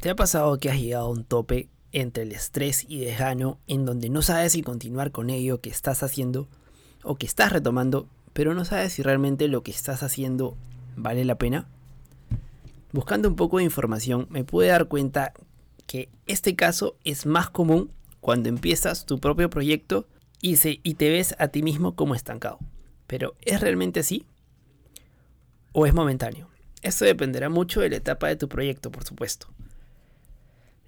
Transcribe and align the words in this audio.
¿Te 0.00 0.08
ha 0.08 0.16
pasado 0.16 0.58
que 0.58 0.70
has 0.70 0.80
llegado 0.80 1.08
a 1.08 1.10
un 1.10 1.24
tope 1.24 1.68
entre 1.92 2.22
el 2.22 2.32
estrés 2.32 2.86
y 2.88 3.00
desgano 3.00 3.58
en 3.66 3.84
donde 3.84 4.08
no 4.08 4.22
sabes 4.22 4.52
si 4.52 4.62
continuar 4.62 5.10
con 5.10 5.28
ello 5.28 5.60
que 5.60 5.68
estás 5.68 6.02
haciendo 6.02 6.48
o 7.02 7.16
que 7.16 7.26
estás 7.26 7.52
retomando, 7.52 8.08
pero 8.32 8.54
no 8.54 8.64
sabes 8.64 8.94
si 8.94 9.02
realmente 9.02 9.46
lo 9.46 9.62
que 9.62 9.72
estás 9.72 10.02
haciendo 10.02 10.56
vale 10.96 11.26
la 11.26 11.34
pena? 11.34 11.66
Buscando 12.92 13.28
un 13.28 13.36
poco 13.36 13.58
de 13.58 13.64
información 13.64 14.26
me 14.30 14.42
pude 14.42 14.68
dar 14.68 14.88
cuenta 14.88 15.34
que 15.86 16.08
este 16.26 16.56
caso 16.56 16.96
es 17.04 17.26
más 17.26 17.50
común 17.50 17.90
cuando 18.22 18.48
empiezas 18.48 19.04
tu 19.04 19.18
propio 19.18 19.50
proyecto 19.50 20.06
y, 20.40 20.56
y 20.82 20.94
te 20.94 21.10
ves 21.10 21.34
a 21.38 21.48
ti 21.48 21.62
mismo 21.62 21.94
como 21.94 22.14
estancado. 22.14 22.58
Pero 23.06 23.34
¿es 23.42 23.60
realmente 23.60 24.00
así? 24.00 24.24
¿O 25.72 25.84
es 25.84 25.92
momentáneo? 25.92 26.48
Esto 26.80 27.04
dependerá 27.04 27.50
mucho 27.50 27.82
de 27.82 27.90
la 27.90 27.96
etapa 27.96 28.28
de 28.28 28.36
tu 28.36 28.48
proyecto, 28.48 28.90
por 28.90 29.04
supuesto. 29.04 29.48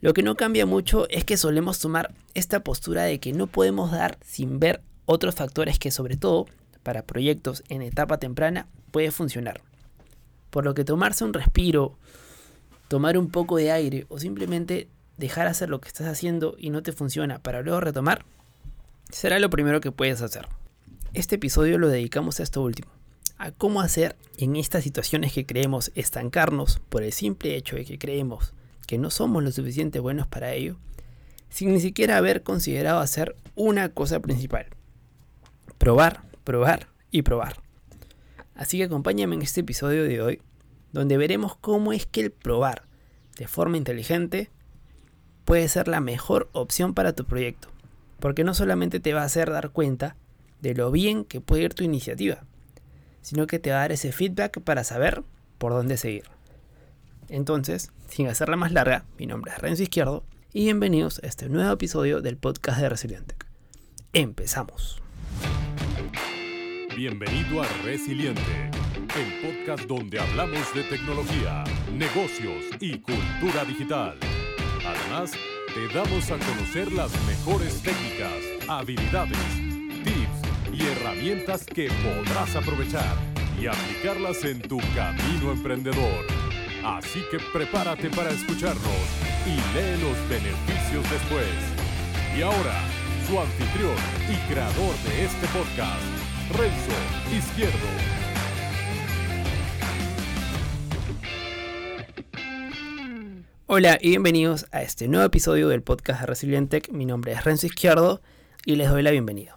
Lo 0.03 0.15
que 0.15 0.25
no 0.25 0.35
cambia 0.35 0.67
mucho 0.67 1.09
es 1.11 1.25
que 1.25 1.37
solemos 1.37 1.79
tomar 1.79 2.13
esta 2.35 2.65
postura 2.65 3.05
de 3.05 3.21
que 3.21 3.33
no 3.33 3.47
podemos 3.47 3.93
dar 3.93 4.19
sin 4.25 4.59
ver 4.59 4.83
otros 5.07 5.37
factores 5.37 5.79
que 5.79 5.93
sobre 5.93 6.17
todo 6.17 6.47
para 6.83 7.07
proyectos 7.07 7.63
en 7.69 7.83
etapa 7.83 8.19
temprana 8.19 8.67
puede 8.91 9.13
funcionar. 9.13 9.61
Por 10.51 10.65
lo 10.65 10.75
que 10.75 10.85
tomarse 10.85 11.25
un 11.25 11.33
respiro, 11.33 11.97
tomar 12.89 13.17
un 13.17 13.31
poco 13.31 13.59
de 13.59 13.71
aire 13.71 14.07
o 14.09 14.19
simplemente 14.19 14.89
dejar 15.19 15.47
hacer 15.47 15.69
lo 15.69 15.81
que 15.81 15.87
estás 15.87 16.09
haciendo 16.09 16.57
y 16.59 16.71
no 16.71 16.83
te 16.83 16.91
funciona 16.91 17.39
para 17.39 17.63
luego 17.63 17.81
retomar, 17.81 18.25
será 19.09 19.39
lo 19.39 19.51
primero 19.51 19.81
que 19.81 19.93
puedes 19.93 20.21
hacer. 20.21 20.49
Este 21.15 21.37
episodio 21.37 21.79
lo 21.79 21.87
dedicamos 21.87 22.41
a 22.41 22.43
esto 22.43 22.61
último, 22.61 22.91
a 23.39 23.53
cómo 23.53 23.81
hacer 23.81 24.17
en 24.37 24.57
estas 24.57 24.83
situaciones 24.83 25.33
que 25.33 25.47
creemos 25.47 25.93
estancarnos 25.95 26.81
por 26.89 27.05
el 27.05 27.13
simple 27.13 27.55
hecho 27.55 27.77
de 27.77 27.85
que 27.85 28.01
creemos 28.01 28.53
que 28.87 28.99
no 28.99 29.11
somos 29.11 29.43
lo 29.43 29.53
suficiente 29.53 29.99
buenos 29.99 30.27
para 30.27 30.53
ello, 30.53 30.77
sin 31.49 31.73
ni 31.73 31.81
siquiera 31.81 32.17
haber 32.17 32.43
considerado 32.43 33.01
hacer 33.01 33.37
una 33.55 33.91
cosa 33.91 34.21
principal. 34.21 34.67
Probar, 35.79 36.23
probar 36.45 36.89
y 37.11 37.23
probar. 37.23 37.61
Así 38.55 38.79
que 38.79 38.85
acompáñame 38.85 39.35
en 39.35 39.43
este 39.43 39.61
episodio 39.61 40.05
de 40.05 40.21
hoy, 40.21 40.43
donde 40.93 41.17
veremos 41.17 41.57
cómo 41.57 41.93
es 41.93 42.07
que 42.07 42.21
el 42.21 42.31
probar 42.31 42.85
de 43.37 43.47
forma 43.49 43.77
inteligente 43.77 44.51
puede 45.45 45.69
ser 45.69 45.89
la 45.89 46.01
mejor 46.01 46.49
opción 46.53 46.95
para 46.95 47.13
tu 47.13 47.25
proyecto, 47.25 47.69
porque 48.21 48.45
no 48.45 48.55
solamente 48.55 49.01
te 49.01 49.15
va 49.15 49.23
a 49.23 49.27
hacer 49.27 49.51
dar 49.51 49.71
cuenta 49.71 50.17
de 50.61 50.75
lo 50.75 50.91
bien 50.91 51.25
que 51.25 51.41
puede 51.41 51.65
ir 51.65 51.75
tu 51.75 51.85
iniciativa, 51.85 52.45
sino 53.21 53.47
que 53.47 53.59
te 53.59 53.71
va 53.71 53.77
a 53.77 53.81
dar 53.81 53.93
ese 53.93 54.13
feedback 54.13 54.61
para 54.61 54.85
saber 54.85 55.23
por 55.59 55.73
dónde 55.73 55.97
seguir. 55.97 56.25
Entonces, 57.33 57.91
sin 58.09 58.29
hacerla 58.29 58.57
más 58.57 58.73
larga, 58.73 59.07
mi 59.19 59.27
nombre 59.27 59.53
es 59.53 59.59
Renzo 59.59 59.83
Izquierdo 59.83 60.23
y 60.53 60.65
bienvenidos 60.65 61.19
a 61.25 61.27
este 61.27 61.49
nuevo 61.49 61.73
episodio 61.73 62.21
del 62.21 62.37
podcast 62.37 62.79
de 62.79 62.91
Resiliente. 62.91 63.37
Empezamos. 64.13 65.01
Bienvenido 66.95 67.63
a 67.63 67.67
Resiliente, 67.85 68.71
el 69.17 69.41
podcast 69.65 69.85
donde 69.85 70.21
hablamos 70.21 70.75
de 70.75 70.83
tecnología, 70.83 71.65
negocios 71.95 72.67
y 72.81 72.99
cultura 72.99 73.65
digital. 73.65 74.19
Además, 74.87 75.33
te 75.73 75.89
damos 75.89 76.31
a 76.31 76.37
conocer 76.37 76.93
las 76.93 77.11
mejores 77.27 77.81
técnicas, 77.81 78.69
habilidades, 78.69 79.39
tips 80.05 80.75
y 80.79 80.87
herramientas 80.87 81.65
que 81.65 81.89
podrás 81.89 82.55
aprovechar 82.57 83.17
y 83.59 83.69
aplicarlas 83.69 84.45
en 84.45 84.61
tu 84.61 84.77
camino 84.95 85.51
emprendedor. 85.51 86.32
Así 86.85 87.23
que 87.31 87.39
prepárate 87.53 88.11
para 88.11 88.31
escucharnos 88.31 88.83
y 89.47 89.55
lee 89.73 90.01
los 90.01 90.19
beneficios 90.29 91.09
después. 91.09 91.47
Y 92.37 92.43
ahora, 92.43 92.75
su 93.25 93.39
anfitrión 93.39 93.95
y 94.29 94.53
creador 94.53 94.93
de 95.07 95.25
este 95.25 95.47
podcast, 95.47 96.03
Renzo 96.59 97.37
Izquierdo. 97.37 97.87
Hola 103.67 103.99
y 104.01 104.09
bienvenidos 104.09 104.67
a 104.73 104.83
este 104.83 105.07
nuevo 105.07 105.25
episodio 105.25 105.69
del 105.69 105.83
podcast 105.83 106.23
de 106.23 106.27
Resilientec. 106.27 106.91
Mi 106.91 107.07
nombre 107.07 107.31
es 107.31 107.45
Renzo 107.45 107.69
Izquierdo 107.69 108.23
y 108.67 108.75
les 108.75 108.91
doy 108.91 109.05
la 109.05 109.13
bienvenida. 109.13 109.55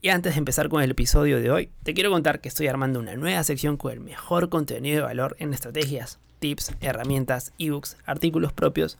Y 0.00 0.10
antes 0.10 0.34
de 0.34 0.38
empezar 0.38 0.68
con 0.68 0.80
el 0.80 0.92
episodio 0.92 1.40
de 1.40 1.50
hoy, 1.50 1.70
te 1.82 1.92
quiero 1.92 2.12
contar 2.12 2.40
que 2.40 2.48
estoy 2.48 2.68
armando 2.68 3.00
una 3.00 3.16
nueva 3.16 3.42
sección 3.42 3.76
con 3.76 3.90
el 3.90 3.98
mejor 3.98 4.48
contenido 4.48 4.98
de 4.98 5.06
valor 5.06 5.34
en 5.40 5.52
estrategias, 5.52 6.20
tips, 6.38 6.72
herramientas, 6.80 7.52
ebooks, 7.58 7.96
artículos 8.04 8.52
propios 8.52 8.98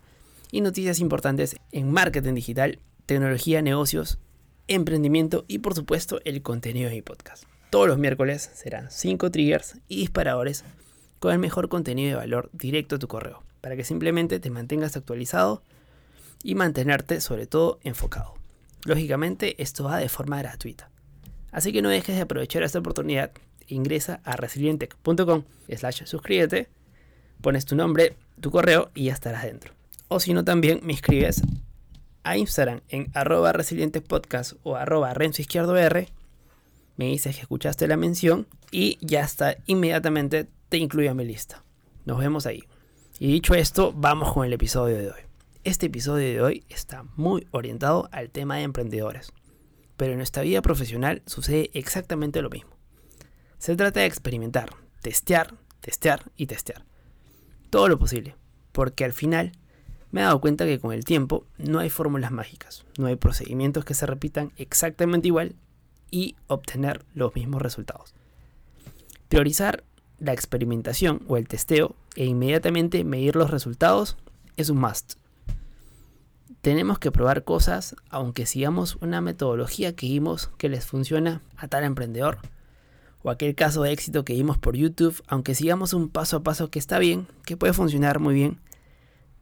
y 0.51 0.61
noticias 0.61 1.01
importantes 1.01 1.57
en 1.73 1.91
marketing 1.91 2.35
digital, 2.35 2.79
tecnología, 3.07 3.63
negocios, 3.63 4.19
emprendimiento 4.69 5.45
y 5.49 5.59
por 5.59 5.75
supuesto 5.75 6.21
el 6.25 6.43
contenido 6.43 6.89
de 6.89 6.97
mi 6.97 7.03
podcast. 7.03 7.45
Todos 7.71 7.89
los 7.89 7.99
miércoles 7.99 8.51
serán 8.55 8.91
5 8.91 9.31
triggers 9.31 9.77
y 9.89 9.99
disparadores 9.99 10.65
con 11.19 11.33
el 11.33 11.39
mejor 11.39 11.69
contenido 11.69 12.11
de 12.11 12.17
valor 12.17 12.51
directo 12.53 12.97
a 12.97 12.99
tu 12.99 13.09
correo, 13.09 13.43
para 13.61 13.77
que 13.77 13.85
simplemente 13.85 14.39
te 14.41 14.51
mantengas 14.51 14.97
actualizado 14.97 15.63
y 16.43 16.55
mantenerte 16.55 17.21
sobre 17.21 17.47
todo 17.47 17.81
enfocado. 17.83 18.35
Lógicamente 18.85 19.61
esto 19.63 19.85
va 19.85 19.99
de 19.99 20.09
forma 20.09 20.39
gratuita. 20.39 20.91
Así 21.51 21.73
que 21.73 21.83
no 21.83 21.89
dejes 21.89 22.17
de 22.17 22.23
aprovechar 22.23 22.63
esta 22.63 22.79
oportunidad. 22.79 23.33
Ingresa 23.69 24.21
a 24.25 24.37
resilientec.com 24.37 25.43
slash 25.69 26.05
suscríbete 26.05 26.69
pones 27.41 27.65
tu 27.65 27.77
nombre, 27.77 28.17
tu 28.41 28.51
correo 28.51 28.91
y 28.95 29.05
ya 29.05 29.13
estarás 29.13 29.45
dentro. 29.45 29.73
O 30.09 30.21
si 30.21 30.33
no, 30.33 30.45
también 30.45 30.81
me 30.83 30.93
escribes 30.93 31.43
a 32.23 32.37
Instagram 32.37 32.81
en 32.89 33.11
arroba 33.15 33.53
podcast 34.09 34.55
o 34.63 34.77
arroba 34.77 35.15
renzo 35.15 35.43
R. 35.77 36.09
Me 36.97 37.07
dices 37.07 37.37
que 37.37 37.43
escuchaste 37.43 37.87
la 37.89 37.97
mención 37.97 38.47
y 38.71 38.99
ya 39.01 39.23
está, 39.23 39.57
inmediatamente 39.67 40.49
te 40.69 40.79
incluyo 40.79 41.11
a 41.11 41.15
mi 41.15 41.25
lista. 41.25 41.63
Nos 42.05 42.19
vemos 42.19 42.47
ahí. 42.47 42.65
Y 43.19 43.33
dicho 43.33 43.55
esto, 43.55 43.93
vamos 43.95 44.33
con 44.33 44.47
el 44.47 44.53
episodio 44.53 44.97
de 44.97 45.09
hoy. 45.09 45.21
Este 45.65 45.87
episodio 45.87 46.27
de 46.27 46.43
hoy 46.43 46.65
está 46.69 47.05
muy 47.17 47.47
orientado 47.51 48.09
al 48.13 48.31
tema 48.31 48.57
de 48.57 48.63
emprendedores. 48.63 49.33
Pero 49.97 50.13
en 50.13 50.19
nuestra 50.19 50.43
vida 50.43 50.63
profesional 50.63 51.23
sucede 51.27 51.71
exactamente 51.75 52.43
lo 52.43 52.51
mismo. 52.51 52.71
Se 53.59 53.75
trata 53.75 54.01
de 54.01 54.07
experimentar, 54.07 54.71
testear, 55.01 55.55
testear 55.81 56.31
y 56.37 56.47
testear 56.47 56.85
todo 57.77 57.91
lo 57.91 57.99
posible, 57.99 58.35
porque 58.73 59.05
al 59.05 59.13
final 59.13 59.53
me 60.11 60.23
he 60.23 60.25
dado 60.25 60.41
cuenta 60.41 60.65
que 60.65 60.81
con 60.81 60.95
el 60.95 61.05
tiempo 61.05 61.45
no 61.59 61.79
hay 61.79 61.91
fórmulas 61.91 62.31
mágicas, 62.33 62.87
no 62.97 63.07
hay 63.07 63.17
procedimientos 63.17 63.85
que 63.85 63.93
se 63.93 64.07
repitan 64.07 64.51
exactamente 64.57 65.29
igual 65.29 65.57
y 66.11 66.37
obtener 66.47 67.05
los 67.13 67.35
mismos 67.35 67.61
resultados. 67.61 68.15
Priorizar 69.29 69.85
la 70.19 70.33
experimentación 70.33 71.21
o 71.29 71.37
el 71.37 71.49
testeo 71.49 71.95
e 72.15 72.25
inmediatamente 72.25 73.05
medir 73.05 73.37
los 73.37 73.51
resultados 73.51 74.17
es 74.57 74.71
un 74.71 74.79
must. 74.79 75.17
Tenemos 76.63 76.99
que 76.99 77.13
probar 77.13 77.45
cosas 77.45 77.95
aunque 78.09 78.47
sigamos 78.47 78.97
una 79.03 79.21
metodología 79.21 79.95
que 79.95 80.07
vimos 80.07 80.49
que 80.57 80.71
les 80.71 80.87
funciona 80.87 81.43
a 81.59 81.69
tal 81.69 81.85
emprendedor 81.85 82.39
o 83.27 83.31
aquel 83.31 83.57
caso 83.57 83.83
de 83.83 83.91
éxito 83.91 84.25
que 84.25 84.35
vimos 84.35 84.57
por 84.57 84.77
YouTube, 84.77 85.21
aunque 85.27 85.57
sigamos 85.57 85.95
un 85.95 86.09
paso 86.09 86.37
a 86.37 86.43
paso 86.45 86.71
que 86.71 86.79
está 86.79 87.01
bien, 87.01 87.27
que 87.45 87.57
puede 87.57 87.73
funcionar 87.73 88.21
muy 88.21 88.35
bien, 88.35 88.61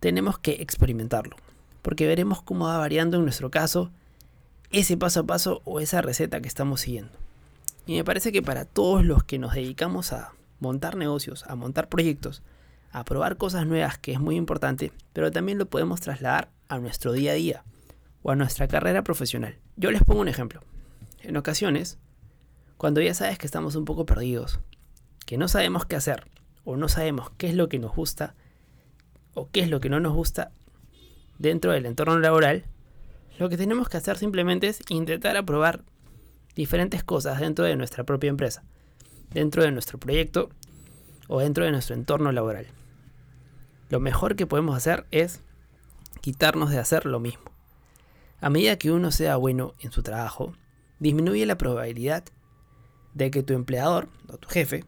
tenemos 0.00 0.38
que 0.38 0.52
experimentarlo, 0.52 1.36
porque 1.82 2.06
veremos 2.06 2.40
cómo 2.40 2.64
va 2.64 2.78
variando 2.78 3.18
en 3.18 3.24
nuestro 3.24 3.50
caso 3.50 3.90
ese 4.70 4.96
paso 4.96 5.20
a 5.20 5.26
paso 5.26 5.60
o 5.66 5.80
esa 5.80 6.00
receta 6.00 6.40
que 6.40 6.48
estamos 6.48 6.80
siguiendo. 6.80 7.12
Y 7.84 7.96
me 7.96 8.04
parece 8.04 8.32
que 8.32 8.40
para 8.40 8.64
todos 8.64 9.04
los 9.04 9.22
que 9.22 9.38
nos 9.38 9.52
dedicamos 9.52 10.14
a 10.14 10.32
montar 10.60 10.96
negocios, 10.96 11.44
a 11.46 11.54
montar 11.54 11.90
proyectos, 11.90 12.42
a 12.90 13.04
probar 13.04 13.36
cosas 13.36 13.66
nuevas, 13.66 13.98
que 13.98 14.12
es 14.12 14.18
muy 14.18 14.36
importante, 14.36 14.92
pero 15.12 15.30
también 15.30 15.58
lo 15.58 15.66
podemos 15.66 16.00
trasladar 16.00 16.48
a 16.68 16.78
nuestro 16.78 17.12
día 17.12 17.32
a 17.32 17.34
día 17.34 17.64
o 18.22 18.30
a 18.30 18.34
nuestra 18.34 18.66
carrera 18.66 19.04
profesional. 19.04 19.58
Yo 19.76 19.90
les 19.90 20.02
pongo 20.02 20.22
un 20.22 20.28
ejemplo. 20.28 20.62
En 21.20 21.36
ocasiones, 21.36 21.98
cuando 22.84 23.00
ya 23.00 23.14
sabes 23.14 23.38
que 23.38 23.46
estamos 23.46 23.76
un 23.76 23.86
poco 23.86 24.04
perdidos, 24.04 24.60
que 25.24 25.38
no 25.38 25.48
sabemos 25.48 25.86
qué 25.86 25.96
hacer, 25.96 26.26
o 26.64 26.76
no 26.76 26.90
sabemos 26.90 27.30
qué 27.38 27.48
es 27.48 27.54
lo 27.54 27.70
que 27.70 27.78
nos 27.78 27.96
gusta, 27.96 28.34
o 29.32 29.48
qué 29.50 29.60
es 29.60 29.70
lo 29.70 29.80
que 29.80 29.88
no 29.88 30.00
nos 30.00 30.12
gusta 30.12 30.52
dentro 31.38 31.72
del 31.72 31.86
entorno 31.86 32.18
laboral, 32.18 32.66
lo 33.38 33.48
que 33.48 33.56
tenemos 33.56 33.88
que 33.88 33.96
hacer 33.96 34.18
simplemente 34.18 34.66
es 34.66 34.80
intentar 34.90 35.34
aprobar 35.38 35.82
diferentes 36.54 37.02
cosas 37.02 37.40
dentro 37.40 37.64
de 37.64 37.74
nuestra 37.74 38.04
propia 38.04 38.28
empresa, 38.28 38.64
dentro 39.32 39.62
de 39.62 39.70
nuestro 39.70 39.98
proyecto 39.98 40.50
o 41.26 41.40
dentro 41.40 41.64
de 41.64 41.70
nuestro 41.70 41.94
entorno 41.94 42.32
laboral. 42.32 42.66
Lo 43.88 43.98
mejor 43.98 44.36
que 44.36 44.46
podemos 44.46 44.76
hacer 44.76 45.06
es 45.10 45.40
quitarnos 46.20 46.68
de 46.68 46.80
hacer 46.80 47.06
lo 47.06 47.18
mismo. 47.18 47.50
A 48.42 48.50
medida 48.50 48.76
que 48.76 48.90
uno 48.90 49.10
sea 49.10 49.36
bueno 49.36 49.72
en 49.80 49.90
su 49.90 50.02
trabajo, 50.02 50.52
disminuye 50.98 51.46
la 51.46 51.56
probabilidad 51.56 52.24
de 53.14 53.30
que 53.30 53.42
tu 53.42 53.54
empleador 53.54 54.08
o 54.28 54.36
tu 54.36 54.48
jefe 54.48 54.84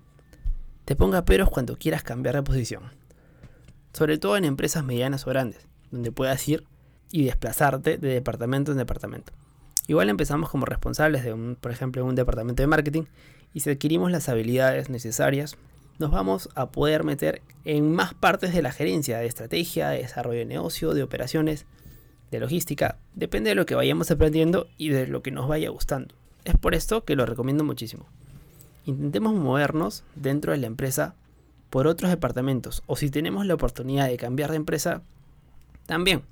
te 0.84 0.96
ponga 0.96 1.24
peros 1.24 1.48
cuando 1.50 1.76
quieras 1.76 2.02
cambiar 2.02 2.34
de 2.36 2.42
posición. 2.42 2.84
sobre 3.92 4.18
todo 4.18 4.36
en 4.36 4.44
empresas 4.44 4.84
medianas 4.84 5.26
o 5.26 5.30
grandes, 5.30 5.66
donde 5.90 6.12
puedas 6.12 6.46
ir 6.48 6.64
y 7.10 7.24
desplazarte 7.24 7.96
de 7.96 8.08
departamento 8.08 8.70
en 8.70 8.76
departamento. 8.78 9.32
Igual 9.86 10.10
empezamos 10.10 10.50
como 10.50 10.66
responsables 10.66 11.24
de, 11.24 11.32
un, 11.32 11.56
por 11.58 11.70
ejemplo, 11.70 12.04
un 12.04 12.14
departamento 12.14 12.62
de 12.62 12.66
marketing 12.66 13.04
y 13.54 13.60
si 13.60 13.70
adquirimos 13.70 14.10
las 14.10 14.28
habilidades 14.28 14.90
necesarias, 14.90 15.56
nos 15.98 16.10
vamos 16.10 16.50
a 16.54 16.70
poder 16.72 17.04
meter 17.04 17.40
en 17.64 17.90
más 17.90 18.12
partes 18.12 18.52
de 18.52 18.60
la 18.60 18.70
gerencia, 18.70 19.18
de 19.18 19.26
estrategia, 19.26 19.88
de 19.88 19.98
desarrollo 20.00 20.40
de 20.40 20.44
negocio, 20.44 20.92
de 20.92 21.02
operaciones, 21.02 21.64
de 22.30 22.40
logística. 22.40 22.98
Depende 23.14 23.50
de 23.50 23.54
lo 23.54 23.64
que 23.64 23.76
vayamos 23.76 24.10
aprendiendo 24.10 24.68
y 24.76 24.90
de 24.90 25.06
lo 25.06 25.22
que 25.22 25.30
nos 25.30 25.48
vaya 25.48 25.70
gustando. 25.70 26.14
Es 26.46 26.56
por 26.56 26.76
esto 26.76 27.04
que 27.04 27.16
lo 27.16 27.26
recomiendo 27.26 27.64
muchísimo. 27.64 28.06
Intentemos 28.84 29.34
movernos 29.34 30.04
dentro 30.14 30.52
de 30.52 30.58
la 30.58 30.68
empresa 30.68 31.16
por 31.70 31.88
otros 31.88 32.08
departamentos 32.08 32.84
o 32.86 32.94
si 32.94 33.10
tenemos 33.10 33.46
la 33.46 33.54
oportunidad 33.54 34.06
de 34.06 34.16
cambiar 34.16 34.50
de 34.50 34.56
empresa, 34.56 35.02
también 35.86 36.22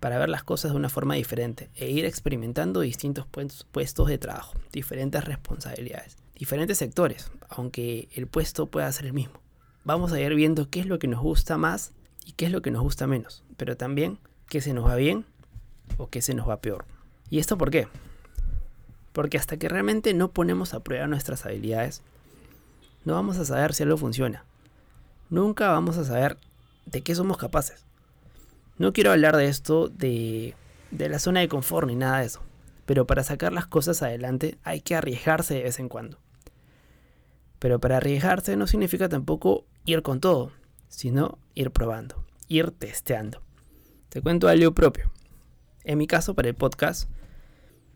para 0.00 0.18
ver 0.18 0.30
las 0.30 0.44
cosas 0.44 0.70
de 0.70 0.78
una 0.78 0.88
forma 0.88 1.14
diferente 1.14 1.68
e 1.76 1.90
ir 1.90 2.06
experimentando 2.06 2.80
distintos 2.80 3.26
puestos 3.70 4.08
de 4.08 4.16
trabajo, 4.16 4.54
diferentes 4.72 5.22
responsabilidades, 5.22 6.16
diferentes 6.34 6.78
sectores, 6.78 7.30
aunque 7.50 8.08
el 8.14 8.28
puesto 8.28 8.64
pueda 8.64 8.90
ser 8.92 9.04
el 9.04 9.12
mismo. 9.12 9.42
Vamos 9.84 10.10
a 10.12 10.20
ir 10.22 10.34
viendo 10.34 10.70
qué 10.70 10.80
es 10.80 10.86
lo 10.86 10.98
que 10.98 11.06
nos 11.06 11.20
gusta 11.20 11.58
más 11.58 11.92
y 12.24 12.32
qué 12.32 12.46
es 12.46 12.50
lo 12.50 12.62
que 12.62 12.70
nos 12.70 12.80
gusta 12.80 13.06
menos, 13.06 13.44
pero 13.58 13.76
también 13.76 14.18
qué 14.48 14.62
se 14.62 14.72
nos 14.72 14.86
va 14.86 14.94
bien 14.94 15.26
o 15.98 16.08
qué 16.08 16.22
se 16.22 16.32
nos 16.32 16.48
va 16.48 16.62
peor. 16.62 16.86
¿Y 17.28 17.40
esto 17.40 17.58
por 17.58 17.70
qué? 17.70 17.88
Porque 19.18 19.36
hasta 19.36 19.56
que 19.56 19.68
realmente 19.68 20.14
no 20.14 20.30
ponemos 20.30 20.74
a 20.74 20.84
prueba 20.84 21.08
nuestras 21.08 21.44
habilidades, 21.44 22.02
no 23.04 23.14
vamos 23.14 23.36
a 23.38 23.44
saber 23.44 23.74
si 23.74 23.82
algo 23.82 23.96
funciona. 23.96 24.44
Nunca 25.28 25.70
vamos 25.70 25.98
a 25.98 26.04
saber 26.04 26.36
de 26.86 27.02
qué 27.02 27.16
somos 27.16 27.36
capaces. 27.36 27.84
No 28.76 28.92
quiero 28.92 29.10
hablar 29.10 29.36
de 29.36 29.48
esto 29.48 29.88
de, 29.88 30.54
de 30.92 31.08
la 31.08 31.18
zona 31.18 31.40
de 31.40 31.48
confort 31.48 31.88
ni 31.88 31.96
nada 31.96 32.20
de 32.20 32.26
eso. 32.26 32.42
Pero 32.86 33.08
para 33.08 33.24
sacar 33.24 33.52
las 33.52 33.66
cosas 33.66 34.04
adelante 34.04 34.56
hay 34.62 34.82
que 34.82 34.94
arriesgarse 34.94 35.54
de 35.54 35.62
vez 35.64 35.80
en 35.80 35.88
cuando. 35.88 36.18
Pero 37.58 37.80
para 37.80 37.96
arriesgarse 37.96 38.56
no 38.56 38.68
significa 38.68 39.08
tampoco 39.08 39.64
ir 39.84 40.02
con 40.02 40.20
todo, 40.20 40.52
sino 40.86 41.38
ir 41.56 41.72
probando, 41.72 42.24
ir 42.46 42.70
testeando. 42.70 43.42
Te 44.10 44.22
cuento 44.22 44.46
algo 44.46 44.72
propio. 44.74 45.10
En 45.82 45.98
mi 45.98 46.06
caso, 46.06 46.36
para 46.36 46.50
el 46.50 46.54
podcast, 46.54 47.10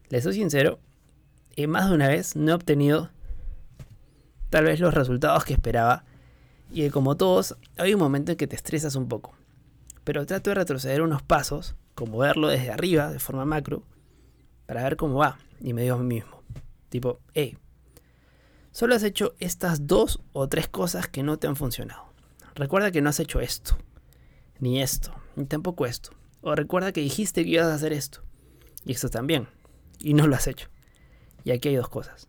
les 0.09 0.25
soy 0.25 0.35
sincero, 0.35 0.81
y 1.57 1.67
más 1.67 1.89
de 1.89 1.95
una 1.95 2.09
vez 2.09 2.37
no 2.37 2.53
he 2.53 2.55
obtenido 2.55 3.11
tal 4.51 4.65
vez 4.65 4.81
los 4.81 4.95
resultados 4.95 5.45
que 5.45 5.55
esperaba. 5.55 6.05
Y 6.71 6.89
como 6.91 7.17
todos, 7.17 7.57
hay 7.77 7.95
un 7.95 8.01
momento 8.01 8.33
en 8.33 8.39
que 8.39 8.47
te 8.47 8.57
estresas 8.57 8.97
un 8.97 9.09
poco 9.09 9.35
pero 10.05 10.27
trato 10.27 10.51
de 10.51 10.55
retroceder 10.55 11.03
unos 11.03 11.23
pasos, 11.23 11.75
como 11.95 12.19
verlo 12.19 12.49
desde 12.49 12.71
arriba, 12.71 13.11
de 13.11 13.19
forma 13.19 13.45
macro, 13.45 13.85
para 14.67 14.83
ver 14.83 14.97
cómo 14.97 15.17
va. 15.17 15.39
Y 15.61 15.73
me 15.73 15.83
digo 15.83 15.97
a 15.97 15.99
mí 15.99 16.17
mismo, 16.17 16.43
tipo, 16.89 17.21
hey, 17.35 17.57
solo 18.73 18.95
has 18.95 19.03
hecho 19.03 19.35
estas 19.39 19.87
dos 19.87 20.21
o 20.33 20.49
tres 20.49 20.69
cosas 20.69 21.09
que 21.09 21.23
no 21.23 21.39
te 21.39 21.47
han 21.47 21.57
funcionado. 21.57 22.05
Recuerda 22.55 22.91
que 22.91 23.01
no 23.01 23.11
has 23.11 23.21
hecho 23.21 23.41
esto, 23.41 23.79
ni 24.59 24.83
esto, 24.83 25.15
ni 25.37 25.45
tampoco 25.45 25.87
esto. 25.87 26.11
O 26.41 26.55
recuerda 26.55 26.93
que 26.93 27.01
dijiste 27.01 27.45
que 27.45 27.51
ibas 27.51 27.67
a 27.67 27.75
hacer 27.75 27.93
esto, 27.93 28.23
y 28.85 28.93
esto 28.93 29.09
también, 29.09 29.49
y 30.01 30.15
no 30.15 30.27
lo 30.27 30.35
has 30.35 30.49
hecho. 30.49 30.69
Y 31.45 31.51
aquí 31.51 31.69
hay 31.69 31.77
dos 31.77 31.89
cosas. 31.89 32.29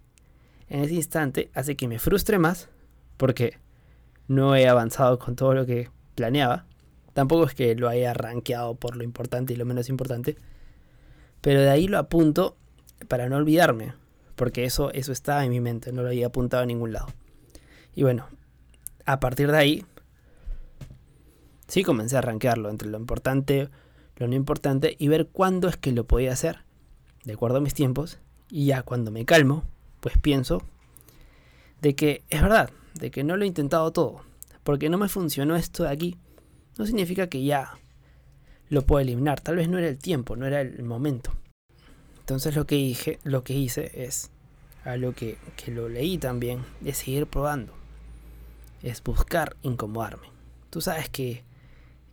En 0.69 0.83
ese 0.83 0.95
instante 0.95 1.51
hace 1.53 1.75
que 1.75 1.87
me 1.87 1.99
frustre 1.99 2.39
más, 2.39 2.69
porque 3.17 3.59
no 4.27 4.55
he 4.55 4.67
avanzado 4.67 5.19
con 5.19 5.35
todo 5.35 5.53
lo 5.53 5.65
que 5.65 5.89
planeaba, 6.15 6.65
Tampoco 7.13 7.45
es 7.45 7.53
que 7.53 7.75
lo 7.75 7.89
haya 7.89 8.13
rankeado 8.13 8.75
por 8.75 8.95
lo 8.95 9.03
importante 9.03 9.53
y 9.53 9.55
lo 9.55 9.65
menos 9.65 9.89
importante. 9.89 10.35
Pero 11.41 11.61
de 11.61 11.69
ahí 11.69 11.87
lo 11.87 11.99
apunto 11.99 12.57
para 13.07 13.29
no 13.29 13.37
olvidarme. 13.37 13.93
Porque 14.35 14.65
eso, 14.65 14.91
eso 14.91 15.11
estaba 15.11 15.45
en 15.45 15.51
mi 15.51 15.59
mente, 15.59 15.91
no 15.91 16.01
lo 16.01 16.07
había 16.07 16.27
apuntado 16.27 16.63
a 16.63 16.65
ningún 16.65 16.91
lado. 16.91 17.07
Y 17.93 18.01
bueno, 18.01 18.27
a 19.05 19.19
partir 19.19 19.51
de 19.51 19.57
ahí, 19.57 19.85
sí 21.67 21.83
comencé 21.83 22.17
a 22.17 22.21
rankearlo 22.21 22.71
entre 22.71 22.89
lo 22.89 22.97
importante, 22.97 23.69
lo 24.17 24.27
no 24.27 24.33
importante 24.33 24.95
y 24.97 25.07
ver 25.07 25.27
cuándo 25.27 25.67
es 25.67 25.77
que 25.77 25.91
lo 25.91 26.05
podía 26.05 26.33
hacer, 26.33 26.63
de 27.25 27.33
acuerdo 27.33 27.57
a 27.57 27.61
mis 27.61 27.75
tiempos. 27.75 28.17
Y 28.53 28.67
ya 28.67 28.83
cuando 28.83 29.09
me 29.09 29.25
calmo, 29.25 29.63
pues 29.99 30.15
pienso 30.19 30.61
de 31.81 31.95
que 31.95 32.21
es 32.29 32.39
verdad, 32.39 32.69
de 32.93 33.09
que 33.09 33.23
no 33.23 33.35
lo 33.35 33.45
he 33.45 33.47
intentado 33.47 33.91
todo. 33.91 34.21
Porque 34.63 34.89
no 34.89 34.99
me 34.99 35.09
funcionó 35.09 35.55
esto 35.55 35.83
de 35.83 35.89
aquí 35.89 36.17
no 36.77 36.85
significa 36.85 37.27
que 37.27 37.43
ya 37.43 37.73
lo 38.69 38.83
puedo 38.83 39.01
eliminar. 39.01 39.41
Tal 39.41 39.55
vez 39.55 39.69
no 39.69 39.79
era 39.79 39.87
el 39.87 39.97
tiempo, 39.97 40.35
no 40.35 40.45
era 40.45 40.61
el 40.61 40.83
momento. 40.83 41.31
Entonces 42.19 42.55
lo 42.55 42.67
que 42.67 42.75
dije, 42.75 43.19
lo 43.23 43.43
que 43.43 43.53
hice 43.53 43.91
es 44.05 44.29
algo 44.85 45.13
que, 45.13 45.39
que 45.55 45.71
lo 45.71 45.89
leí 45.89 46.19
también, 46.19 46.63
es 46.85 46.97
seguir 46.97 47.25
probando. 47.25 47.73
Es 48.83 49.01
buscar 49.03 49.55
incomodarme. 49.63 50.27
Tú 50.69 50.79
sabes 50.79 51.09
que 51.09 51.43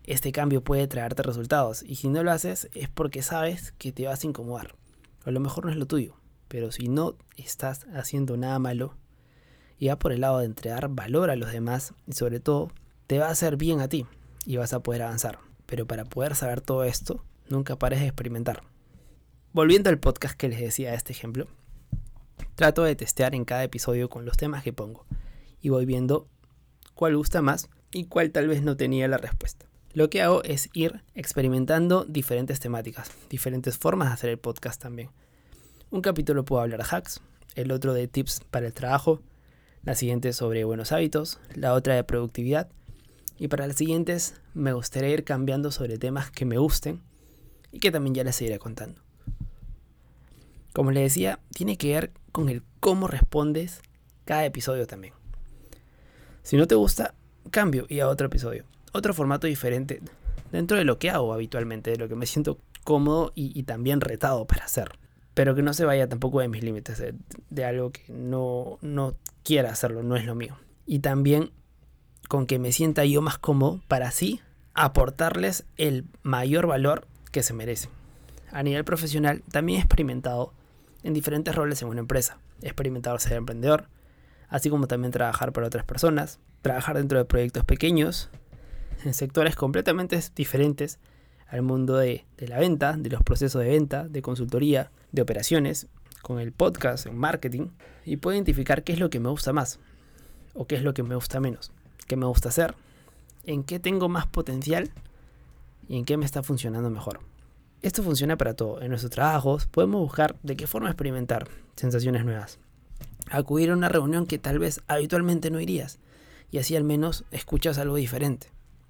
este 0.05 0.33
cambio 0.33 0.63
puede 0.63 0.87
traerte 0.87 1.23
resultados 1.23 1.83
y 1.83 1.97
si 1.97 2.09
no 2.09 2.23
lo 2.23 2.33
haces 2.33 2.71
es 2.73 2.89
porque 2.89 3.23
sabes 3.23 3.73
que 3.79 3.93
te 3.93 4.07
vas 4.07 4.25
a 4.25 4.27
incomodar. 4.27 4.75
a 5.27 5.31
lo 5.31 5.41
mejor 5.41 5.67
no 5.67 5.71
es 5.71 5.77
lo 5.77 5.87
tuyo, 5.87 6.17
pero 6.51 6.73
si 6.73 6.89
no 6.89 7.15
estás 7.37 7.87
haciendo 7.95 8.37
nada 8.37 8.59
malo 8.59 8.97
y 9.79 9.87
va 9.87 10.01
por 10.01 10.11
el 10.11 10.23
lado 10.23 10.41
de 10.41 10.47
entregar 10.47 10.89
valor 10.89 11.31
a 11.31 11.37
los 11.37 11.53
demás 11.53 11.95
y 12.09 12.13
sobre 12.13 12.41
todo 12.41 12.73
te 13.07 13.21
va 13.21 13.29
a 13.29 13.31
hacer 13.31 13.57
bien 13.57 13.81
a 13.81 13.89
ti 13.89 14.05
y 14.45 14.57
vas 14.57 14.73
a 14.73 14.83
poder 14.83 15.03
avanzar. 15.03 15.39
Pero 15.67 15.87
para 15.87 16.05
poder 16.05 16.35
saber 16.35 16.61
todo 16.61 16.83
esto, 16.83 17.25
nunca 17.49 17.79
pares 17.79 18.01
de 18.01 18.07
experimentar. 18.07 18.65
Volviendo 19.53 19.91
al 19.91 20.01
podcast 20.01 20.35
que 20.37 20.49
les 20.49 20.59
decía 20.59 20.93
este 20.93 21.13
ejemplo, 21.13 21.47
trato 22.57 22.83
de 22.83 22.97
testear 22.97 23.37
en 23.37 23.45
cada 23.45 23.63
episodio 23.63 24.11
con 24.11 24.25
los 24.25 24.37
temas 24.37 24.65
que 24.65 24.73
pongo 24.73 25.07
y 25.61 25.69
voy 25.69 25.87
viendo 25.87 26.27
cuál 26.95 27.17
gusta 27.17 27.43
más 27.43 27.71
y 27.93 28.07
cuál 28.07 28.33
tal 28.33 28.49
vez 28.49 28.63
no 28.63 28.77
tenía 28.77 29.07
la 29.07 29.19
respuesta. 29.19 29.67
Lo 29.93 30.11
que 30.11 30.21
hago 30.21 30.43
es 30.43 30.69
ir 30.73 31.05
experimentando 31.15 32.05
diferentes 32.05 32.59
temáticas, 32.59 33.13
diferentes 33.29 33.79
formas 33.79 34.09
de 34.09 34.15
hacer 34.15 34.31
el 34.31 34.39
podcast 34.39 34.83
también. 34.83 35.11
Un 35.93 36.03
capítulo 36.03 36.45
puedo 36.45 36.63
hablar 36.63 36.79
de 36.79 36.87
hacks, 36.89 37.21
el 37.57 37.73
otro 37.73 37.93
de 37.93 38.07
tips 38.07 38.43
para 38.49 38.69
el 38.69 38.73
trabajo, 38.73 39.21
la 39.83 39.97
siguiente 39.97 40.33
sobre 40.33 40.63
buenos 40.63 40.93
hábitos, 40.93 41.41
la 41.57 41.75
otra 41.75 41.97
de 41.97 42.05
productividad 42.05 42.69
y 43.41 43.49
para 43.49 43.67
las 43.67 43.77
siguientes 43.77 44.41
me 44.55 44.73
gustaría 44.73 45.09
ir 45.09 45.25
cambiando 45.25 45.73
sobre 45.73 45.99
temas 45.99 46.31
que 46.31 46.45
me 46.45 46.59
gusten 46.59 47.01
y 47.73 47.81
que 47.81 47.91
también 47.91 48.15
ya 48.15 48.23
les 48.23 48.37
seguiré 48.37 48.61
contando. 48.61 49.01
Como 50.73 50.93
les 50.93 51.03
decía, 51.03 51.41
tiene 51.53 51.77
que 51.77 51.93
ver 51.93 52.13
con 52.31 52.49
el 52.49 52.63
cómo 52.79 53.09
respondes 53.09 53.81
cada 54.25 54.45
episodio 54.45 54.87
también. 54.87 55.15
Si 56.45 56.57
no 56.57 56.69
te 56.69 56.77
gusta, 56.77 57.15
cambio 57.51 57.87
y 57.89 57.99
a 57.99 58.09
otro 58.09 58.29
episodio. 58.29 58.65
Otro 58.93 59.13
formato 59.13 59.49
diferente 59.49 60.01
dentro 60.53 60.77
de 60.77 60.85
lo 60.85 61.01
que 61.01 61.11
hago 61.11 61.33
habitualmente, 61.35 61.91
de 61.91 61.97
lo 61.97 62.09
que 62.09 62.15
me 62.15 62.27
siento 62.27 62.59
cómodo 62.85 63.33
y, 63.35 63.61
también 63.65 64.01
retado 64.01 64.47
para 64.47 64.67
hacer. 64.67 65.00
Pero 65.41 65.55
que 65.55 65.63
no 65.63 65.73
se 65.73 65.87
vaya 65.87 66.07
tampoco 66.07 66.41
de 66.41 66.49
mis 66.49 66.63
límites, 66.63 67.03
de, 67.49 67.65
algo 67.65 67.93
que 67.93 68.03
no, 68.13 68.77
no 68.83 69.15
quiera 69.43 69.71
hacerlo, 69.71 70.03
no 70.03 70.15
es 70.15 70.27
lo 70.27 70.35
mío. 70.35 70.59
Y 70.85 70.99
también 70.99 71.51
con 72.29 72.45
que 72.45 72.59
me 72.59 72.73
sienta 72.73 73.07
yo 73.07 73.23
más 73.23 73.39
cómodo 73.39 73.81
para 73.89 74.09
así 74.09 74.43
aportarles 74.75 75.65
el 75.79 76.05
mayor 76.23 76.67
valor 76.67 77.07
que 77.33 77.43
se 77.43 77.55
merecen. 77.55 77.91
A 78.53 78.63
nivel 78.63 78.85
profesional 78.85 79.43
también 79.51 79.79
he 79.79 79.81
experimentado 79.81 80.53
en 81.05 81.15
diferentes 81.15 81.55
roles 81.55 81.81
en 81.81 81.89
una 81.89 82.01
empresa. 82.01 82.37
He 82.61 82.67
experimentado 82.67 83.19
ser 83.19 83.39
emprendedor, 83.39 83.89
así 84.51 84.69
como 84.69 84.89
también 84.89 85.11
trabajar 85.11 85.55
para 85.55 85.69
otras 85.69 85.87
personas, 85.87 86.39
trabajar 86.61 86.99
dentro 86.99 87.17
de 87.17 87.25
proyectos 87.25 87.65
pequeños, 87.65 88.29
en 89.07 89.15
sectores 89.15 89.57
completamente 89.57 90.21
diferentes 90.37 90.99
al 91.51 91.63
mundo 91.63 91.97
de, 91.97 92.25
la 92.39 92.59
venta, 92.59 92.97
de 92.97 93.11
los 93.11 93.23
procesos 93.23 93.63
de 93.63 93.69
venta, 93.69 94.09
de 94.09 94.23
consultoría, 94.23 94.91
de 95.13 95.23
operaciones, 95.23 95.89
con 96.23 96.39
el 96.39 96.53
podcast, 96.53 97.07
en 97.07 97.17
marketing, 97.17 97.69
y 98.05 98.17
puedo 98.17 98.37
identificar 98.37 98.85
qué 98.85 98.93
es 98.93 98.99
lo 98.99 99.11
que 99.11 99.21
me 99.21 99.29
gusta 99.29 99.53
más 99.53 99.79
o 100.55 100.67
qué 100.67 100.77
es 100.77 100.83
lo 100.83 100.95
que 100.95 101.03
me 101.03 101.15
gusta 101.15 101.41
menos 101.41 101.73
qué 102.11 102.17
me 102.17 102.27
gusta 102.27 102.49
hacer, 102.49 102.75
en 103.45 103.63
qué 103.63 103.79
tengo 103.79 104.09
más 104.09 104.27
potencial 104.27 104.91
y 105.89 105.97
en 105.97 106.05
qué 106.05 106.17
me 106.17 106.25
está 106.25 106.43
funcionando 106.43 106.91
mejor. 106.91 107.21
Esto 107.83 108.03
funciona 108.03 108.37
para 108.37 108.55
todo. 108.55 108.83
En 108.83 108.89
nuestros 108.89 109.13
trabajos 109.13 109.67
podemos 109.67 110.01
buscar 110.01 110.35
de 110.43 110.57
qué 110.57 110.67
forma 110.67 110.89
experimentar 110.89 111.47
sensaciones 111.77 112.25
nuevas. 112.25 112.59
Acudir 113.31 113.71
a 113.71 113.75
una 113.75 113.89
reunión 113.89 114.27
que 114.27 114.41
tal 114.41 114.59
vez 114.59 114.81
habitualmente 114.89 115.53
no 115.53 115.61
irías 115.61 116.01
y 116.51 116.59
así 116.59 116.75
al 116.75 116.83
menos 116.83 117.25
escuchas 117.31 117.79
algo 117.79 117.95
diferente. 117.95 118.49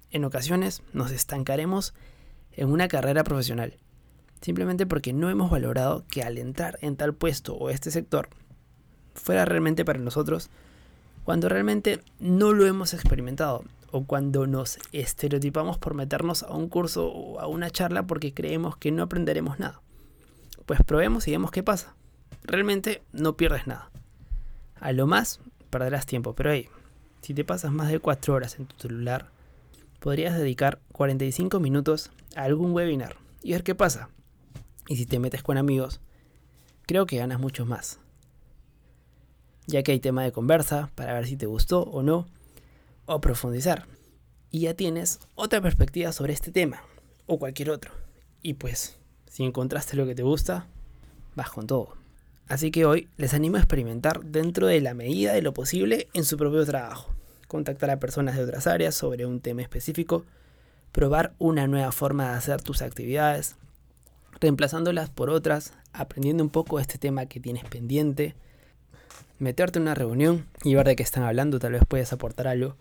En 0.09 0.25
ocasiones 0.25 0.81
nos 0.91 1.11
estancaremos 1.11 1.93
en 2.53 2.71
una 2.71 2.87
carrera 2.87 3.23
profesional, 3.23 3.77
simplemente 4.41 4.85
porque 4.85 5.13
no 5.13 5.29
hemos 5.29 5.49
valorado 5.49 6.05
que 6.09 6.23
al 6.23 6.37
entrar 6.37 6.77
en 6.81 6.95
tal 6.95 7.13
puesto 7.13 7.55
o 7.55 7.69
este 7.69 7.91
sector 7.91 8.29
fuera 9.13 9.45
realmente 9.45 9.85
para 9.85 9.99
nosotros 9.99 10.49
cuando 11.23 11.49
realmente 11.49 12.01
no 12.19 12.53
lo 12.53 12.65
hemos 12.65 12.93
experimentado 12.93 13.63
o 13.91 14.05
cuando 14.05 14.47
nos 14.47 14.79
estereotipamos 14.91 15.77
por 15.77 15.93
meternos 15.93 16.43
a 16.43 16.53
un 16.53 16.69
curso 16.69 17.07
o 17.07 17.39
a 17.39 17.47
una 17.47 17.69
charla 17.69 18.03
porque 18.03 18.33
creemos 18.33 18.77
que 18.77 18.91
no 18.91 19.03
aprenderemos 19.03 19.59
nada. 19.59 19.81
Pues 20.65 20.81
probemos 20.83 21.27
y 21.27 21.31
vemos 21.31 21.51
qué 21.51 21.61
pasa. 21.61 21.93
Realmente 22.43 23.03
no 23.11 23.35
pierdes 23.35 23.67
nada. 23.67 23.91
A 24.79 24.93
lo 24.93 25.07
más 25.07 25.41
perderás 25.69 26.05
tiempo, 26.05 26.33
pero 26.33 26.51
hey, 26.51 26.69
si 27.21 27.33
te 27.33 27.43
pasas 27.43 27.71
más 27.71 27.89
de 27.91 27.99
4 27.99 28.33
horas 28.33 28.57
en 28.57 28.65
tu 28.65 28.75
celular, 28.77 29.29
podrías 30.01 30.35
dedicar 30.35 30.81
45 30.93 31.59
minutos 31.59 32.09
a 32.35 32.43
algún 32.43 32.73
webinar 32.73 33.17
y 33.43 33.51
ver 33.51 33.63
qué 33.63 33.75
pasa. 33.75 34.09
Y 34.87 34.97
si 34.97 35.05
te 35.05 35.19
metes 35.19 35.43
con 35.43 35.57
amigos, 35.57 36.01
creo 36.87 37.05
que 37.05 37.17
ganas 37.17 37.39
mucho 37.39 37.65
más. 37.65 37.99
Ya 39.67 39.83
que 39.83 39.91
hay 39.91 39.99
tema 39.99 40.23
de 40.23 40.31
conversa 40.31 40.91
para 40.95 41.13
ver 41.13 41.27
si 41.27 41.37
te 41.37 41.45
gustó 41.45 41.83
o 41.83 42.01
no 42.01 42.27
o 43.05 43.21
profundizar. 43.21 43.85
Y 44.49 44.61
ya 44.61 44.73
tienes 44.73 45.19
otra 45.35 45.61
perspectiva 45.61 46.11
sobre 46.11 46.33
este 46.33 46.51
tema 46.51 46.81
o 47.27 47.37
cualquier 47.37 47.69
otro. 47.69 47.91
Y 48.41 48.55
pues, 48.55 48.97
si 49.27 49.43
encontraste 49.43 49.95
lo 49.95 50.07
que 50.07 50.15
te 50.15 50.23
gusta, 50.23 50.65
vas 51.35 51.51
con 51.51 51.67
todo. 51.67 51.93
Así 52.47 52.71
que 52.71 52.85
hoy 52.85 53.07
les 53.17 53.35
animo 53.35 53.57
a 53.57 53.59
experimentar 53.59 54.25
dentro 54.25 54.65
de 54.65 54.81
la 54.81 54.95
medida 54.95 55.31
de 55.33 55.43
lo 55.43 55.53
posible 55.53 56.09
en 56.13 56.25
su 56.25 56.37
propio 56.37 56.65
trabajo. 56.65 57.13
Contactar 57.51 57.89
a 57.89 57.99
personas 57.99 58.37
de 58.37 58.45
otras 58.45 58.65
áreas 58.65 58.95
sobre 58.95 59.25
un 59.25 59.41
tema 59.41 59.61
específico, 59.61 60.23
probar 60.93 61.33
una 61.37 61.67
nueva 61.67 61.91
forma 61.91 62.29
de 62.29 62.37
hacer 62.37 62.61
tus 62.61 62.81
actividades, 62.81 63.57
reemplazándolas 64.39 65.09
por 65.09 65.29
otras, 65.29 65.73
aprendiendo 65.91 66.45
un 66.45 66.49
poco 66.49 66.79
este 66.79 66.97
tema 66.97 67.25
que 67.25 67.41
tienes 67.41 67.65
pendiente, 67.65 68.35
meterte 69.37 69.79
en 69.79 69.83
una 69.83 69.95
reunión 69.95 70.45
y 70.63 70.75
ver 70.75 70.87
de 70.87 70.95
qué 70.95 71.03
están 71.03 71.23
hablando, 71.23 71.59
tal 71.59 71.73
vez 71.73 71.81
puedas 71.85 72.13
aportar 72.13 72.47
algo. 72.47 72.77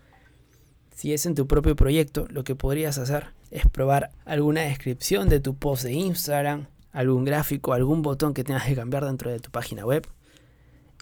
Si 0.95 1.13
es 1.13 1.27
en 1.27 1.35
tu 1.35 1.49
propio 1.49 1.75
proyecto, 1.75 2.29
lo 2.31 2.45
que 2.45 2.55
podrías 2.55 2.97
hacer 2.97 3.31
es 3.51 3.67
probar 3.67 4.13
alguna 4.25 4.61
descripción 4.61 5.29
de 5.29 5.41
tu 5.41 5.57
post 5.57 5.83
de 5.83 5.95
Instagram, 5.95 6.69
algún 6.93 7.25
gráfico, 7.25 7.73
algún 7.73 8.03
botón 8.03 8.35
que 8.35 8.45
tengas 8.45 8.67
que 8.67 8.77
cambiar 8.77 9.05
dentro 9.05 9.33
de 9.33 9.41
tu 9.41 9.51
página 9.51 9.85
web. 9.85 10.07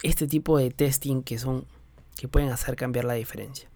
Este 0.03 0.27
tipo 0.27 0.57
de 0.57 0.71
testing 0.71 1.23
que 1.23 1.39
son 1.39 1.67
que 2.19 2.29
pueden 2.29 2.51
hacer 2.51 2.77
cambiar 2.77 3.05
la 3.05 3.15
diferencia. 3.15 3.71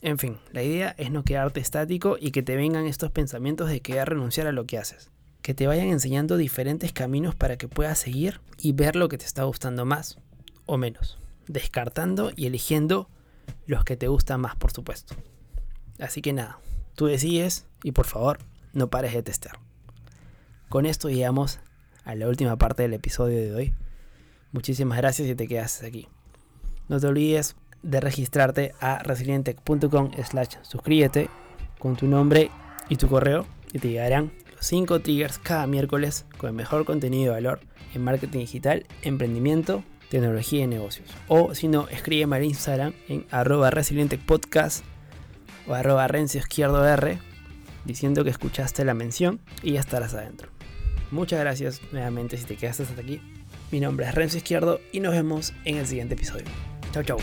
En 0.00 0.18
fin, 0.18 0.38
la 0.52 0.62
idea 0.62 0.94
es 0.96 1.10
no 1.10 1.22
quedarte 1.24 1.60
estático 1.60 2.16
y 2.18 2.30
que 2.30 2.42
te 2.42 2.56
vengan 2.56 2.86
estos 2.86 3.10
pensamientos 3.10 3.68
de 3.68 3.80
querer 3.80 4.08
renunciar 4.08 4.46
a 4.46 4.52
lo 4.52 4.64
que 4.64 4.78
haces. 4.78 5.10
Que 5.42 5.54
te 5.54 5.66
vayan 5.66 5.88
enseñando 5.88 6.36
diferentes 6.36 6.92
caminos 6.92 7.34
para 7.34 7.58
que 7.58 7.68
puedas 7.68 7.98
seguir 7.98 8.40
y 8.58 8.72
ver 8.72 8.96
lo 8.96 9.08
que 9.08 9.18
te 9.18 9.26
está 9.26 9.44
gustando 9.44 9.84
más 9.84 10.18
o 10.66 10.78
menos, 10.78 11.18
descartando 11.46 12.30
y 12.34 12.46
eligiendo 12.46 13.08
los 13.66 13.84
que 13.84 13.96
te 13.96 14.08
gustan 14.08 14.40
más, 14.40 14.56
por 14.56 14.72
supuesto. 14.72 15.14
Así 15.98 16.22
que 16.22 16.32
nada, 16.32 16.60
tú 16.94 17.06
decides 17.06 17.66
y 17.82 17.92
por 17.92 18.06
favor 18.06 18.38
no 18.72 18.88
pares 18.88 19.12
de 19.12 19.22
testear. 19.22 19.58
Con 20.68 20.86
esto 20.86 21.10
llegamos 21.10 21.60
a 22.04 22.14
la 22.14 22.28
última 22.28 22.56
parte 22.56 22.82
del 22.82 22.94
episodio 22.94 23.38
de 23.38 23.54
hoy. 23.54 23.74
Muchísimas 24.52 24.98
gracias 24.98 25.28
y 25.28 25.34
te 25.34 25.48
quedas 25.48 25.82
aquí. 25.82 26.08
No 26.88 27.00
te 27.00 27.06
olvides 27.06 27.56
de 27.82 28.00
registrarte 28.00 28.72
a 28.80 28.98
resilientech.com 28.98 30.10
slash 30.24 30.56
suscríbete 30.62 31.28
con 31.78 31.96
tu 31.96 32.06
nombre 32.06 32.50
y 32.88 32.96
tu 32.96 33.08
correo 33.08 33.46
y 33.72 33.78
te 33.78 33.88
llegarán 33.88 34.32
los 34.56 34.66
5 34.66 35.00
triggers 35.00 35.38
cada 35.38 35.66
miércoles 35.66 36.26
con 36.38 36.48
el 36.48 36.56
mejor 36.56 36.84
contenido 36.84 37.34
de 37.34 37.40
valor 37.40 37.60
en 37.94 38.02
marketing 38.02 38.40
digital, 38.40 38.86
emprendimiento 39.02 39.84
tecnología 40.08 40.64
y 40.64 40.66
negocios. 40.66 41.08
O 41.28 41.54
si 41.54 41.68
no, 41.68 41.88
escríbeme 41.88 42.36
al 42.36 42.44
Instagram 42.44 42.94
en 43.08 43.26
arroba 43.30 43.70
resilientepodcast 43.70 44.84
o 45.66 45.74
arroba 45.74 46.08
rencio 46.08 46.40
izquierdo 46.40 46.86
R 46.86 47.18
diciendo 47.84 48.24
que 48.24 48.30
escuchaste 48.30 48.84
la 48.84 48.94
mención 48.94 49.40
y 49.62 49.72
ya 49.72 49.80
estarás 49.80 50.14
adentro. 50.14 50.50
Muchas 51.10 51.40
gracias 51.40 51.80
nuevamente 51.92 52.36
si 52.36 52.44
te 52.44 52.56
quedaste 52.56 52.82
hasta 52.82 53.00
aquí. 53.00 53.20
Mi 53.70 53.80
nombre 53.80 54.06
es 54.06 54.14
Renzo 54.14 54.38
Izquierdo 54.38 54.80
y 54.92 55.00
nos 55.00 55.12
vemos 55.12 55.52
en 55.64 55.76
el 55.76 55.86
siguiente 55.86 56.14
episodio. 56.14 56.46
Chau, 56.92 57.02
chau. 57.02 57.18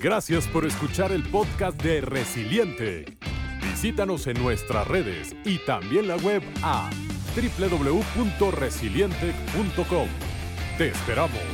Gracias 0.00 0.48
por 0.48 0.64
escuchar 0.64 1.12
el 1.12 1.22
podcast 1.22 1.80
de 1.82 2.00
Resiliente. 2.00 3.04
Visítanos 3.62 4.26
en 4.26 4.42
nuestras 4.42 4.88
redes 4.88 5.36
y 5.44 5.58
también 5.58 6.08
la 6.08 6.16
web 6.16 6.42
a 6.62 6.90
www.resiliente.com. 7.36 10.08
Te 10.76 10.88
esperamos. 10.88 11.51